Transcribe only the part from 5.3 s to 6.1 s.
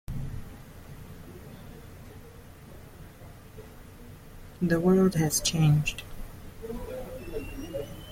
changed.